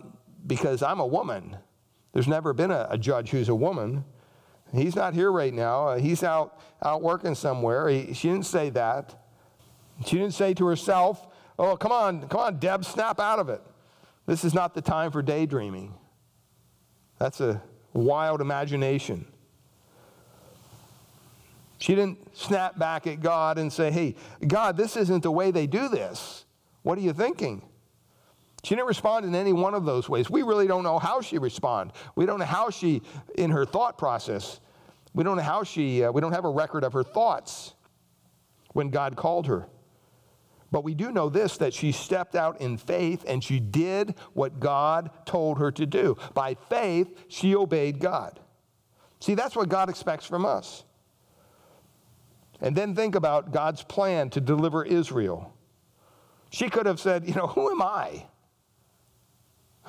[0.47, 1.57] because I'm a woman.
[2.12, 4.05] There's never been a, a judge who's a woman.
[4.72, 5.88] He's not here right now.
[5.88, 7.88] Uh, he's out, out working somewhere.
[7.88, 9.14] He, she didn't say that.
[10.06, 11.26] She didn't say to herself,
[11.59, 13.61] Oh, come on, come on, Deb, snap out of it.
[14.26, 15.94] This is not the time for daydreaming.
[17.18, 19.26] That's a wild imagination.
[21.78, 24.14] She didn't snap back at God and say, Hey,
[24.46, 26.44] God, this isn't the way they do this.
[26.83, 27.62] What are you thinking?
[28.62, 30.29] She didn't respond in any one of those ways.
[30.29, 31.94] We really don't know how she responded.
[32.14, 33.03] We don't know how she,
[33.37, 34.61] in her thought process,
[35.14, 37.75] we don't know how she, uh, we don't have a record of her thoughts
[38.73, 39.66] when God called her.
[40.70, 44.61] But we do know this that she stepped out in faith and she did what
[44.61, 46.16] God told her to do.
[46.35, 48.38] By faith, she obeyed God.
[49.18, 50.85] See, that's what God expects from us.
[52.61, 55.55] And then think about God's plan to deliver Israel.
[56.51, 58.27] She could have said, You know, who am I?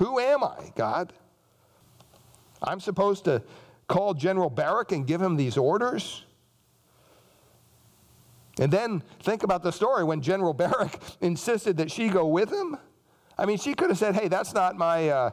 [0.02, 1.12] Who am I, God?
[2.60, 3.40] I'm supposed to
[3.86, 6.24] call General Barak and give him these orders?
[8.58, 12.76] And then think about the story when General Barak insisted that she go with him.
[13.38, 15.08] I mean, she could have said, hey, that's not my.
[15.08, 15.30] Uh,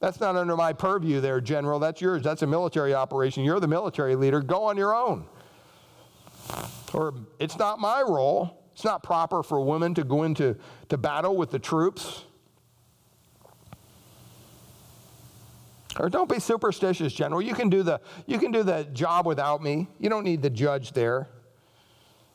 [0.00, 1.78] that's not under my purview there, General.
[1.78, 2.24] That's yours.
[2.24, 3.44] That's a military operation.
[3.44, 4.40] You're the military leader.
[4.40, 5.24] Go on your own.
[6.92, 8.64] Or it's not my role.
[8.72, 10.56] It's not proper for women to go into
[10.88, 12.24] to battle with the troops.
[16.00, 17.42] Or don't be superstitious, General.
[17.42, 19.86] You can do the, you can do the job without me.
[19.98, 21.28] You don't need the judge there.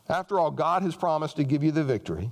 [0.08, 2.30] After all, God has promised to give you the victory.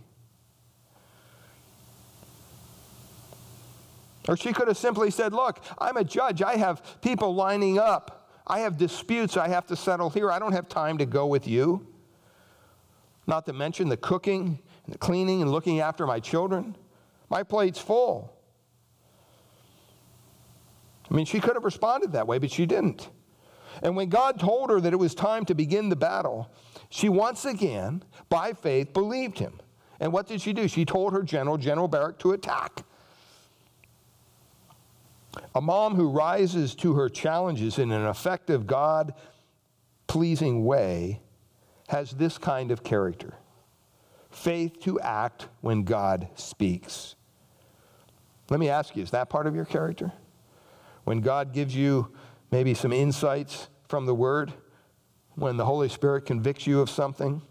[4.27, 6.43] Or she could have simply said, Look, I'm a judge.
[6.43, 8.29] I have people lining up.
[8.45, 10.31] I have disputes I have to settle here.
[10.31, 11.87] I don't have time to go with you.
[13.25, 16.75] Not to mention the cooking and the cleaning and looking after my children.
[17.27, 18.37] My plate's full.
[21.13, 23.09] I mean, she could have responded that way, but she didn't.
[23.83, 26.51] And when God told her that it was time to begin the battle,
[26.89, 29.59] she once again, by faith, believed him.
[29.99, 30.67] And what did she do?
[30.67, 32.83] She told her general, General Barak, to attack.
[35.55, 39.13] A mom who rises to her challenges in an effective, God
[40.07, 41.21] pleasing way
[41.89, 43.35] has this kind of character
[44.31, 47.15] faith to act when God speaks.
[48.49, 50.11] Let me ask you, is that part of your character?
[51.03, 52.11] When God gives you
[52.51, 54.53] maybe some insights from the Word,
[55.35, 57.41] when the Holy Spirit convicts you of something,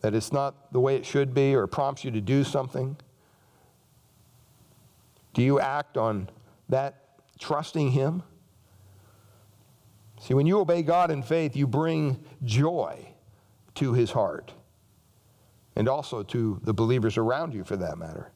[0.00, 2.96] that it's not the way it should be or prompts you to do something?
[5.34, 6.28] Do you act on
[6.68, 7.04] that
[7.38, 8.22] trusting Him?
[10.20, 13.14] See, when you obey God in faith, you bring joy
[13.76, 14.52] to His heart
[15.76, 18.32] and also to the believers around you for that matter.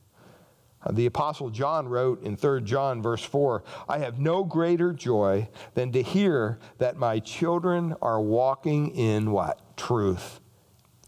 [0.85, 5.49] Uh, the Apostle John wrote in 3 John, verse 4 I have no greater joy
[5.75, 9.77] than to hear that my children are walking in what?
[9.77, 10.41] Truth.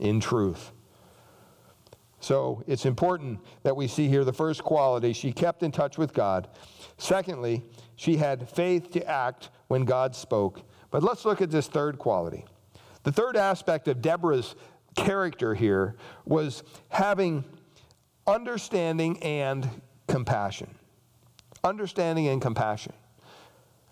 [0.01, 0.73] In truth.
[2.21, 6.13] So it's important that we see here the first quality she kept in touch with
[6.13, 6.49] God.
[6.99, 7.63] Secondly,
[7.95, 10.63] she had faith to act when God spoke.
[10.91, 12.45] But let's look at this third quality.
[13.03, 14.57] The third aspect of Deborah's
[14.97, 17.45] character here was having
[18.27, 19.69] understanding and
[20.09, 20.75] compassion.
[21.65, 22.93] Understanding and compassion.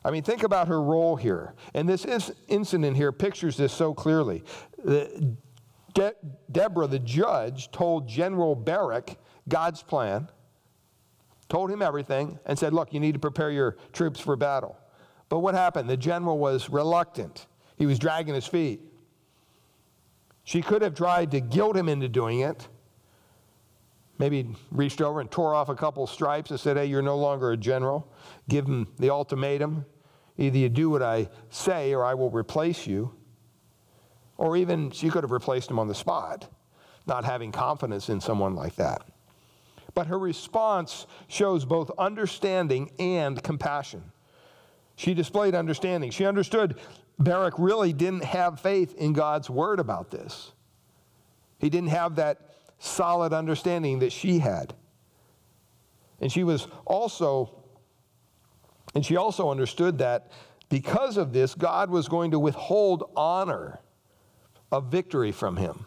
[0.05, 1.55] I mean, think about her role here.
[1.73, 4.44] And this is, incident here pictures this so clearly.
[4.85, 6.12] De-
[6.53, 9.16] Deborah, the judge, told General Barak
[9.49, 10.29] God's plan,
[11.49, 14.77] told him everything, and said, Look, you need to prepare your troops for battle.
[15.29, 15.88] But what happened?
[15.88, 18.81] The general was reluctant, he was dragging his feet.
[20.47, 22.68] She could have tried to guilt him into doing it.
[24.18, 27.53] Maybe reached over and tore off a couple stripes and said, Hey, you're no longer
[27.53, 28.09] a general.
[28.48, 29.85] Give him the ultimatum.
[30.38, 33.12] Either you do what I say or I will replace you.
[34.37, 36.48] Or even she could have replaced him on the spot,
[37.07, 39.03] not having confidence in someone like that.
[39.94, 44.03] But her response shows both understanding and compassion.
[44.96, 46.11] She displayed understanding.
[46.11, 46.79] She understood
[47.18, 50.53] Barak really didn't have faith in God's word about this.
[51.59, 52.53] He didn't have that
[52.85, 54.75] solid understanding that she had.
[56.20, 57.62] And she was also,
[58.94, 60.31] and she also understood that
[60.68, 63.81] because of this, God was going to withhold honor
[64.70, 65.85] of victory from him.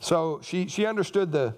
[0.00, 1.54] So she, she understood the,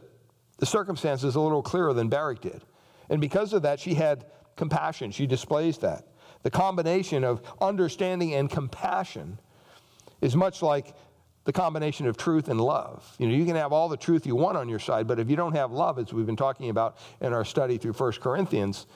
[0.59, 2.63] the circumstances a little clearer than Barak did.
[3.11, 5.11] And because of that, she had compassion.
[5.11, 6.07] She displays that.
[6.43, 9.39] The combination of understanding and compassion
[10.21, 10.95] is much like
[11.47, 13.15] the combination of truth and love.
[13.19, 15.31] You know, you can have all the truth you want on your side, but if
[15.31, 18.87] you don't have love, as we've been talking about in our study through 1 Corinthians,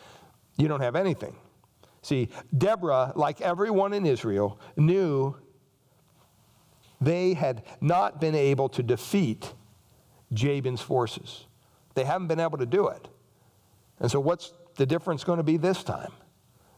[0.58, 1.34] you don't have anything.
[2.02, 5.36] See, Deborah, like everyone in Israel, knew
[7.00, 9.54] they had not been able to defeat
[10.32, 11.46] Jabin's forces.
[11.94, 13.06] They haven't been able to do it.
[14.00, 16.12] And so, what's the difference going to be this time?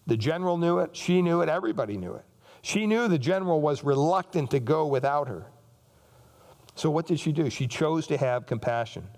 [0.06, 2.24] The general knew it, she knew it, everybody knew it.
[2.60, 5.46] She knew the general was reluctant to go without her.
[6.74, 7.50] So, what did she do?
[7.50, 9.08] She chose to have compassion.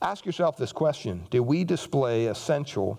[0.00, 2.98] Ask yourself this question Did we display essential,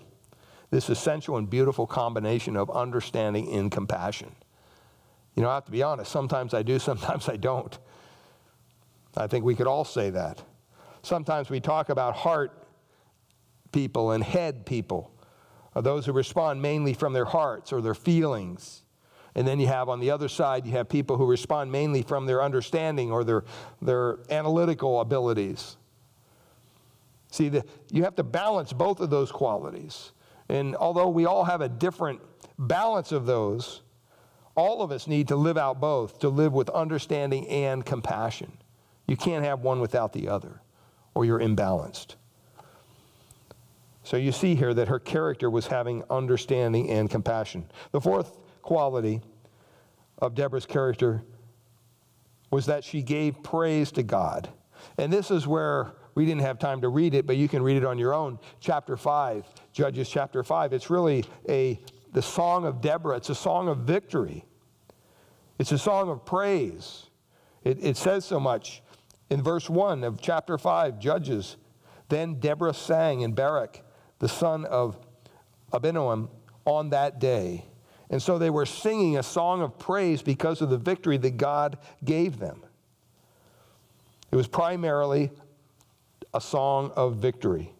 [0.70, 4.34] this essential and beautiful combination of understanding and compassion?
[5.34, 7.78] You know, I have to be honest, sometimes I do, sometimes I don't.
[9.16, 10.42] I think we could all say that.
[11.02, 12.66] Sometimes we talk about heart
[13.70, 15.12] people and head people,
[15.74, 18.83] those who respond mainly from their hearts or their feelings.
[19.34, 22.26] And then you have on the other side, you have people who respond mainly from
[22.26, 23.44] their understanding or their,
[23.82, 25.76] their analytical abilities.
[27.30, 30.12] See, the, you have to balance both of those qualities.
[30.48, 32.20] And although we all have a different
[32.58, 33.82] balance of those,
[34.54, 38.52] all of us need to live out both, to live with understanding and compassion.
[39.08, 40.60] You can't have one without the other,
[41.14, 42.14] or you're imbalanced.
[44.04, 47.64] So you see here that her character was having understanding and compassion.
[47.90, 49.20] The fourth quality
[50.18, 51.22] of Deborah's character
[52.50, 54.48] was that she gave praise to God.
[54.96, 57.76] And this is where we didn't have time to read it, but you can read
[57.76, 58.38] it on your own.
[58.60, 60.72] Chapter 5, Judges chapter 5.
[60.72, 61.78] It's really a
[62.14, 63.16] the song of Deborah.
[63.16, 64.44] It's a song of victory.
[65.58, 67.06] It's a song of praise.
[67.64, 68.82] It, it says so much
[69.30, 71.56] in verse 1 of chapter 5, Judges.
[72.08, 73.82] Then Deborah sang in Barak,
[74.20, 74.96] the son of
[75.72, 76.28] Abinoam,
[76.64, 77.66] on that day.
[78.10, 81.78] And so they were singing a song of praise because of the victory that God
[82.04, 82.62] gave them.
[84.30, 85.30] It was primarily
[86.32, 87.72] a song of victory.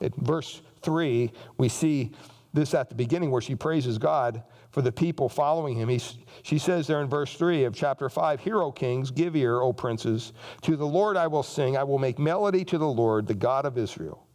[0.00, 2.12] In verse 3, we see
[2.52, 5.88] this at the beginning where she praises God for the people following him.
[5.88, 9.60] He's, she says there in verse 3 of chapter 5 Hear, O kings, give ear,
[9.60, 10.32] O princes.
[10.62, 11.76] To the Lord I will sing.
[11.76, 14.26] I will make melody to the Lord, the God of Israel.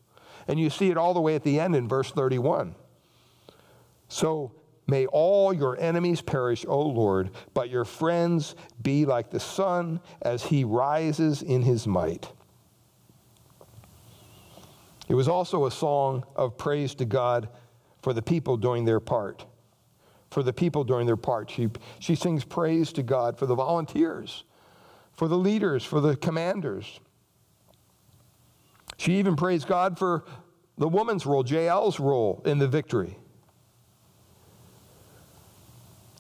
[0.47, 2.75] And you see it all the way at the end in verse 31.
[4.07, 4.51] So
[4.87, 10.43] may all your enemies perish, O Lord, but your friends be like the sun as
[10.43, 12.31] he rises in his might.
[15.07, 17.49] It was also a song of praise to God
[18.01, 19.45] for the people doing their part.
[20.31, 21.49] For the people doing their part.
[21.49, 21.69] She,
[21.99, 24.43] she sings praise to God for the volunteers,
[25.13, 26.99] for the leaders, for the commanders.
[28.97, 30.25] She even praised God for
[30.77, 33.17] the woman's role, Jael's role in the victory.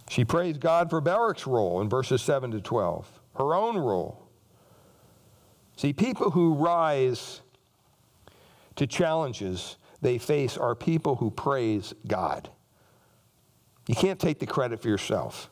[0.09, 4.27] She praised God for Barak's role in verses 7 to 12, her own role.
[5.77, 7.41] See, people who rise
[8.75, 12.49] to challenges they face are people who praise God.
[13.87, 15.49] You can't take the credit for yourself.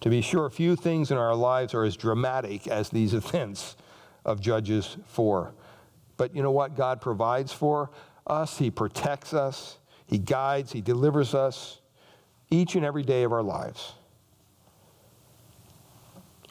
[0.00, 3.76] To be sure, few things in our lives are as dramatic as these events
[4.24, 5.54] of Judges 4.
[6.16, 7.90] But you know what God provides for
[8.26, 8.58] us?
[8.58, 11.81] He protects us, He guides, He delivers us
[12.52, 13.94] each and every day of our lives.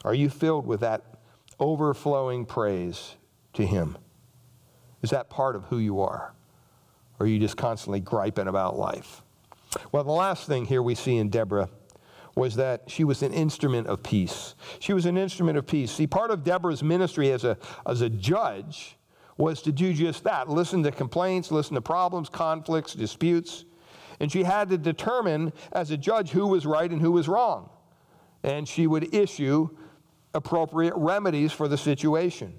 [0.04, 1.04] Are you filled with that
[1.60, 3.14] overflowing praise
[3.52, 3.96] to Him?
[5.02, 6.34] Is that part of who you are?
[7.18, 9.22] Or are you just constantly griping about life?
[9.92, 11.68] Well, the last thing here we see in Deborah
[12.34, 14.54] was that she was an instrument of peace.
[14.80, 15.92] She was an instrument of peace.
[15.92, 18.96] See, part of Deborah's ministry as a, as a judge
[19.36, 23.64] was to do just that listen to complaints, listen to problems, conflicts, disputes.
[24.20, 27.70] And she had to determine as a judge who was right and who was wrong.
[28.42, 29.70] And she would issue
[30.34, 32.54] appropriate remedies for the situation.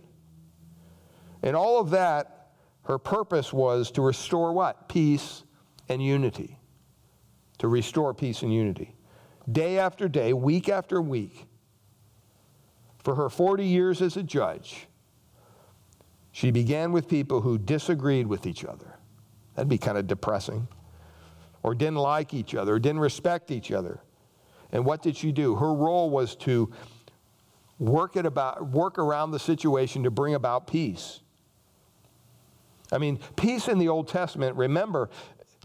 [1.41, 2.51] And all of that,
[2.83, 4.87] her purpose was to restore what?
[4.87, 5.43] Peace
[5.89, 6.59] and unity.
[7.59, 8.95] To restore peace and unity.
[9.51, 11.47] Day after day, week after week,
[13.03, 14.87] for her 40 years as a judge,
[16.31, 18.97] she began with people who disagreed with each other.
[19.55, 20.67] That'd be kind of depressing.
[21.63, 24.01] Or didn't like each other, or didn't respect each other.
[24.71, 25.55] And what did she do?
[25.55, 26.71] Her role was to
[27.79, 31.21] work, it about, work around the situation to bring about peace.
[32.91, 35.09] I mean, peace in the Old Testament, remember,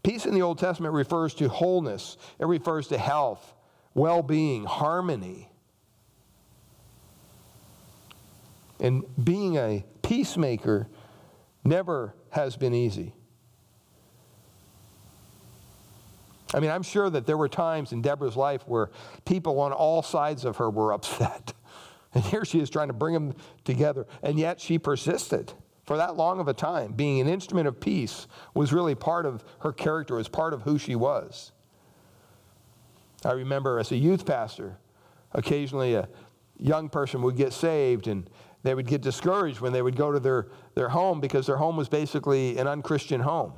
[0.03, 3.55] peace in the Old Testament refers to wholeness, it refers to health,
[3.95, 5.51] well being, harmony.
[8.81, 10.87] And being a peacemaker
[11.65, 13.15] never has been easy.
[16.55, 18.91] I mean, I'm sure that there were times in Deborah's life where
[19.25, 21.53] people on all sides of her were upset.
[22.15, 23.35] And here she is trying to bring them
[23.65, 24.07] together.
[24.23, 25.53] And yet she persisted
[25.85, 26.93] for that long of a time.
[26.93, 30.79] Being an instrument of peace was really part of her character, was part of who
[30.79, 31.53] she was.
[33.25, 34.79] I remember as a youth pastor,
[35.33, 36.09] occasionally a
[36.59, 38.29] young person would get saved and
[38.63, 41.77] they would get discouraged when they would go to their, their home because their home
[41.77, 43.53] was basically an unchristian home.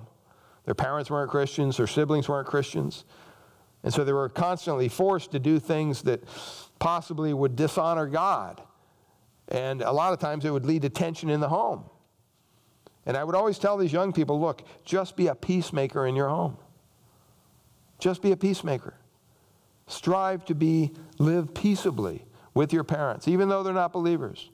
[0.71, 3.05] Their parents weren't Christians, their siblings weren't Christians.
[3.83, 6.23] And so they were constantly forced to do things that
[6.79, 8.63] possibly would dishonor God.
[9.49, 11.87] And a lot of times it would lead to tension in the home.
[13.05, 16.29] And I would always tell these young people look, just be a peacemaker in your
[16.29, 16.57] home.
[17.99, 18.95] Just be a peacemaker.
[19.89, 24.51] Strive to be, live peaceably with your parents, even though they're not believers.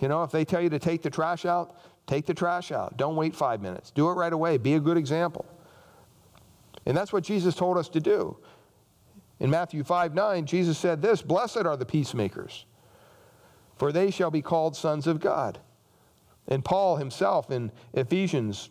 [0.00, 1.80] You know, if they tell you to take the trash out,
[2.10, 2.96] take the trash out.
[2.96, 3.92] Don't wait five minutes.
[3.92, 4.58] Do it right away.
[4.58, 5.46] Be a good example.
[6.84, 8.36] And that's what Jesus told us to do.
[9.38, 12.66] In Matthew 5 9, Jesus said this Blessed are the peacemakers,
[13.76, 15.60] for they shall be called sons of God.
[16.48, 18.70] And Paul himself in Ephesians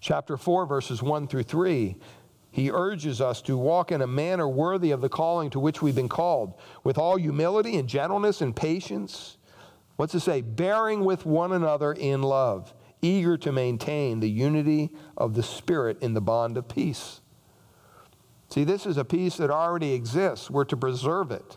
[0.00, 1.96] chapter 4, verses 1 through 3,
[2.50, 5.94] he urges us to walk in a manner worthy of the calling to which we've
[5.94, 9.37] been called, with all humility and gentleness and patience.
[9.98, 10.42] What's it say?
[10.42, 12.72] Bearing with one another in love
[13.02, 17.20] eager to maintain the unity of the Spirit in the bond of peace.
[18.48, 20.50] See, this is a peace that already exists.
[20.50, 21.56] We're to preserve it.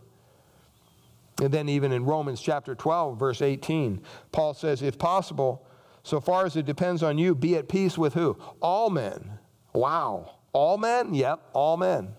[1.40, 5.66] And then, even in Romans chapter 12, verse 18, Paul says, If possible,
[6.02, 8.38] so far as it depends on you, be at peace with who?
[8.60, 9.40] All men.
[9.74, 10.40] Wow.
[10.52, 11.14] All men?
[11.14, 12.14] Yep, all men.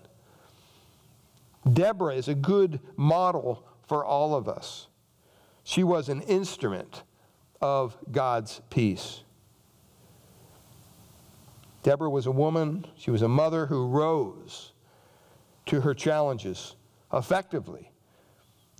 [1.71, 4.87] Deborah is a good model for all of us.
[5.63, 7.03] She was an instrument
[7.61, 9.23] of God's peace.
[11.83, 14.73] Deborah was a woman, she was a mother who rose
[15.65, 16.75] to her challenges
[17.11, 17.91] effectively.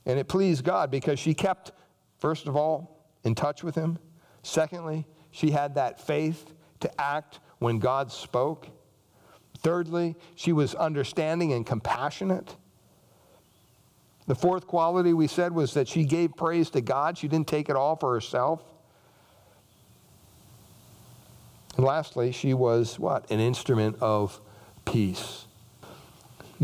[0.06, 1.72] And it pleased God because she kept,
[2.20, 4.00] first of all, in touch with Him.
[4.42, 8.68] Secondly, she had that faith to act when God spoke.
[9.60, 12.56] Thirdly, she was understanding and compassionate.
[14.26, 17.18] The fourth quality we said was that she gave praise to God.
[17.18, 18.64] She didn't take it all for herself.
[21.76, 23.30] And lastly, she was what?
[23.32, 24.40] An instrument of
[24.86, 25.46] peace.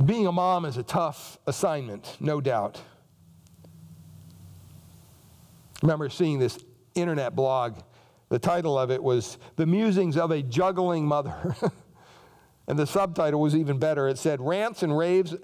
[0.05, 2.81] Being a mom is a tough assignment, no doubt.
[5.81, 6.59] Remember seeing this
[6.95, 7.79] internet blog.
[8.29, 11.55] The title of it was The Musings of a Juggling Mother.
[12.67, 14.07] and the subtitle was even better.
[14.07, 15.35] It said, Rants and Raves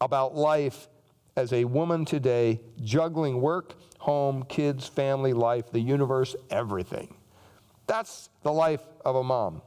[0.00, 0.88] about Life
[1.36, 7.14] as a Woman Today, Juggling Work, Home, Kids, Family, Life, the Universe, Everything.
[7.86, 9.60] That's the life of a mom.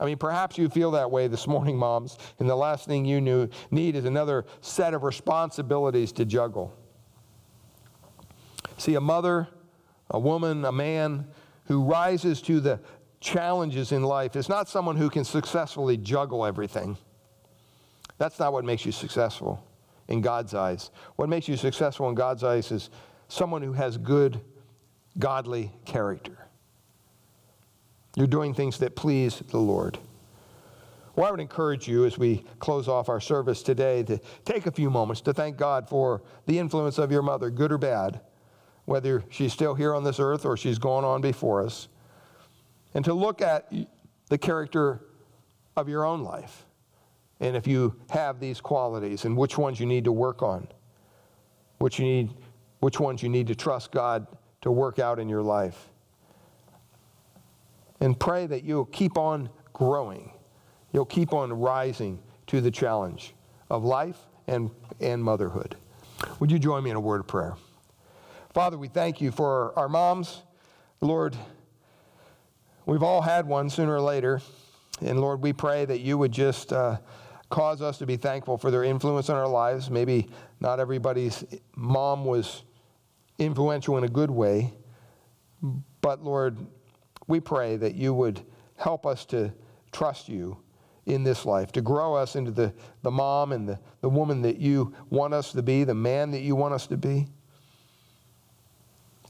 [0.00, 3.20] I mean, perhaps you feel that way this morning, moms, and the last thing you
[3.20, 6.74] knew, need is another set of responsibilities to juggle.
[8.78, 9.48] See, a mother,
[10.10, 11.26] a woman, a man
[11.66, 12.80] who rises to the
[13.20, 16.96] challenges in life is not someone who can successfully juggle everything.
[18.18, 19.64] That's not what makes you successful
[20.12, 20.90] in God's eyes.
[21.16, 22.90] What makes you successful in God's eyes is
[23.28, 24.40] someone who has good,
[25.18, 26.36] godly character.
[28.14, 29.98] You're doing things that please the Lord.
[31.16, 34.70] Well, I would encourage you as we close off our service today to take a
[34.70, 38.20] few moments to thank God for the influence of your mother, good or bad,
[38.84, 41.88] whether she's still here on this earth or she's gone on before us,
[42.92, 43.72] and to look at
[44.28, 45.00] the character
[45.74, 46.66] of your own life.
[47.42, 50.68] And if you have these qualities and which ones you need to work on,
[51.78, 52.30] which you need
[52.78, 54.26] which ones you need to trust God
[54.60, 55.88] to work out in your life.
[58.00, 60.32] And pray that you'll keep on growing.
[60.92, 63.34] You'll keep on rising to the challenge
[63.70, 64.70] of life and,
[65.00, 65.76] and motherhood.
[66.40, 67.54] Would you join me in a word of prayer?
[68.52, 70.42] Father, we thank you for our moms.
[71.00, 71.36] Lord,
[72.86, 74.40] we've all had one sooner or later.
[75.00, 76.98] And Lord, we pray that you would just uh,
[77.52, 79.90] cause us to be thankful for their influence in our lives.
[79.90, 80.26] Maybe
[80.58, 81.44] not everybody's
[81.76, 82.62] mom was
[83.38, 84.72] influential in a good way.
[86.00, 86.56] But Lord,
[87.28, 88.40] we pray that you would
[88.76, 89.52] help us to
[89.92, 90.56] trust you
[91.04, 92.72] in this life, to grow us into the,
[93.02, 96.40] the mom and the, the woman that you want us to be, the man that
[96.40, 97.26] you want us to be.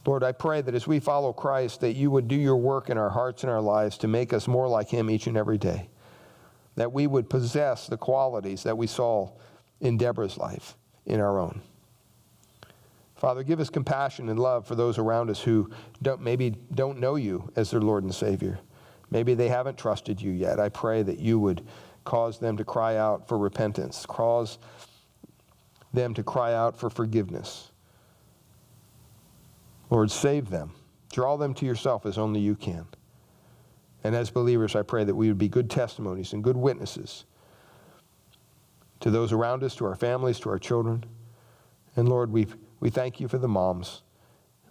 [0.07, 2.97] Lord, I pray that as we follow Christ, that you would do your work in
[2.99, 5.89] our hearts and our lives to make us more like him each and every day.
[6.77, 9.31] That we would possess the qualities that we saw
[9.81, 11.61] in Deborah's life in our own.
[13.17, 15.71] Father, give us compassion and love for those around us who
[16.03, 18.59] don't, maybe don't know you as their Lord and Savior.
[19.11, 20.59] Maybe they haven't trusted you yet.
[20.59, 21.65] I pray that you would
[22.05, 24.59] cause them to cry out for repentance, cause
[25.93, 27.71] them to cry out for forgiveness.
[29.91, 30.73] Lord, save them.
[31.13, 32.87] Draw them to yourself as only you can.
[34.05, 37.25] And as believers, I pray that we would be good testimonies and good witnesses
[39.01, 41.05] to those around us, to our families, to our children.
[41.97, 42.47] And Lord, we
[42.81, 44.03] we thank you for the moms.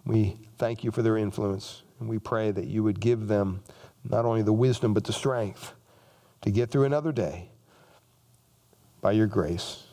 [0.04, 1.82] We thank you for their influence.
[1.98, 3.62] And we pray that you would give them
[4.04, 5.72] not only the wisdom, but the strength
[6.42, 7.48] to get through another day
[9.00, 9.84] by your grace.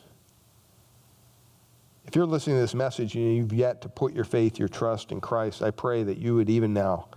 [2.06, 5.12] If you're listening to this message and you've yet to put your faith, your trust
[5.12, 7.08] in Christ, I pray that you would even now,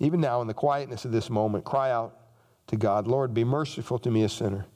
[0.00, 2.16] even now in the quietness of this moment, cry out
[2.68, 4.66] to God, Lord, be merciful to me, a sinner.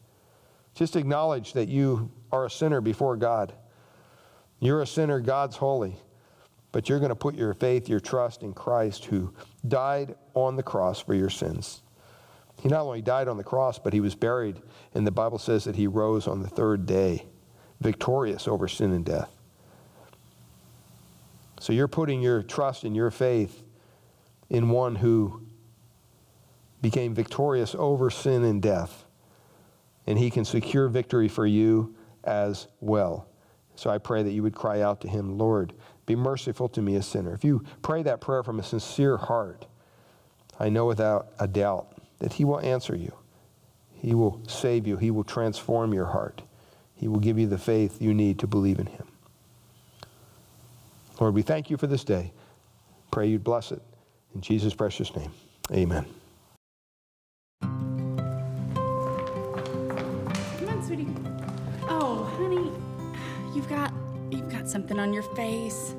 [0.75, 3.55] Just acknowledge that you are a sinner before God.
[4.61, 5.97] You're a sinner, God's holy.
[6.72, 9.33] But you're going to put your faith, your trust in Christ who
[9.66, 11.83] died on the cross for your sins.
[12.61, 14.61] He not only died on the cross, but he was buried,
[14.93, 17.27] and the Bible says that he rose on the third day,
[17.81, 19.31] victorious over sin and death.
[21.61, 23.64] So you're putting your trust and your faith
[24.51, 25.43] in one who
[26.83, 29.05] became victorious over sin and death,
[30.07, 33.27] and he can secure victory for you as well.
[33.77, 35.73] So I pray that you would cry out to him, Lord,
[36.07, 37.33] be merciful to me, a sinner.
[37.33, 39.67] If you pray that prayer from a sincere heart,
[40.61, 43.13] I know without a doubt that he will answer you.
[43.95, 44.99] He will save you.
[44.99, 46.43] He will transform your heart.
[46.95, 49.07] He will give you the faith you need to believe in him.
[51.19, 52.33] Lord, we thank you for this day.
[53.11, 53.83] Pray you'd bless it.
[54.35, 55.30] In Jesus' precious name,
[55.70, 56.05] amen.
[57.62, 58.18] Come
[60.68, 61.07] on, sweetie.
[61.89, 62.72] Oh, honey,
[63.55, 63.93] you've got
[64.30, 65.95] you've got something on your face.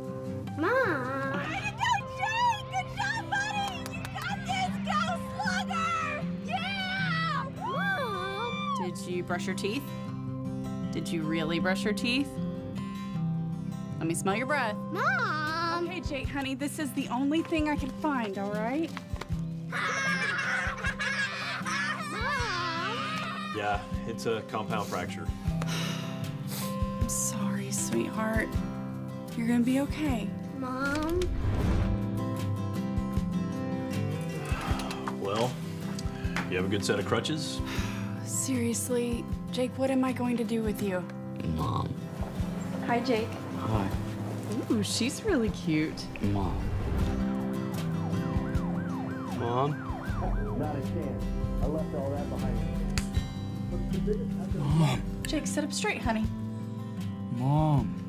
[0.57, 1.33] Mom.
[1.33, 2.63] Way to go, Jay!
[2.71, 3.77] Good job, buddy!
[3.95, 4.71] You got this!
[4.85, 4.99] Go,
[5.41, 6.23] Slugger!
[6.45, 7.45] Yeah!
[7.61, 8.77] Mom!
[8.83, 9.83] Did you brush your teeth?
[10.91, 12.29] Did you really brush your teeth?
[13.97, 14.75] Let me smell your breath.
[14.91, 15.14] Mom!
[16.05, 18.89] Okay, Jake, honey, this is the only thing I can find, all right?
[23.55, 25.25] Yeah, it's a compound fracture.
[26.61, 28.49] I'm sorry, sweetheart.
[29.37, 30.27] You're gonna be okay.
[30.59, 31.21] Mom?
[35.21, 35.49] Well,
[36.51, 37.61] you have a good set of crutches?
[38.25, 41.01] Seriously, Jake, what am I going to do with you?
[41.55, 41.89] Mom.
[42.87, 43.29] Hi, Jake.
[43.59, 43.89] Hi.
[44.71, 46.05] Ooh, she's really cute.
[46.21, 46.57] Mom.
[49.39, 50.57] Mom?
[50.57, 51.23] Not a chance.
[51.61, 52.65] I left all that behind me.
[54.57, 55.01] Mom.
[55.27, 56.25] Jake, sit up straight, honey.
[57.37, 57.75] Mom.
[57.85, 58.04] Mom!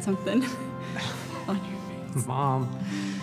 [0.00, 0.42] Got something
[1.48, 2.26] on your face.
[2.26, 3.19] Mom.